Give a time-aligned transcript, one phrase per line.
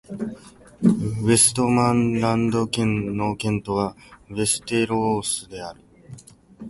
[0.81, 3.95] ヴェストマンランド県の県都は
[4.29, 5.81] ヴェステロースである